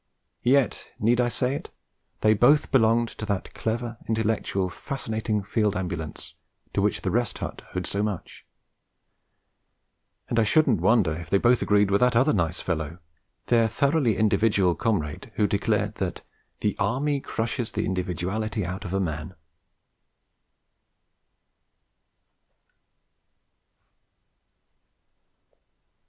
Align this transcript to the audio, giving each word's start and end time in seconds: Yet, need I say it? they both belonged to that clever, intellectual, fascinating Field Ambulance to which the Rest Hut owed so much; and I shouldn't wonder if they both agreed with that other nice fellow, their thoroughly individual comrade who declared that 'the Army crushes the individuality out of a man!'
Yet, 0.41 0.89
need 0.97 1.21
I 1.21 1.29
say 1.29 1.53
it? 1.53 1.69
they 2.21 2.33
both 2.33 2.71
belonged 2.71 3.09
to 3.09 3.25
that 3.27 3.53
clever, 3.53 3.99
intellectual, 4.09 4.67
fascinating 4.67 5.43
Field 5.43 5.75
Ambulance 5.75 6.33
to 6.73 6.81
which 6.81 7.01
the 7.03 7.11
Rest 7.11 7.37
Hut 7.37 7.61
owed 7.75 7.85
so 7.85 8.01
much; 8.01 8.43
and 10.27 10.39
I 10.39 10.43
shouldn't 10.43 10.81
wonder 10.81 11.13
if 11.15 11.29
they 11.29 11.37
both 11.37 11.61
agreed 11.61 11.91
with 11.91 12.01
that 12.01 12.15
other 12.15 12.33
nice 12.33 12.59
fellow, 12.61 12.97
their 13.45 13.67
thoroughly 13.67 14.17
individual 14.17 14.73
comrade 14.73 15.31
who 15.35 15.45
declared 15.45 15.93
that 15.97 16.23
'the 16.61 16.75
Army 16.79 17.19
crushes 17.19 17.71
the 17.73 17.85
individuality 17.85 18.65
out 18.65 18.83
of 18.85 18.95
a 18.95 18.99
man!' 18.99 19.35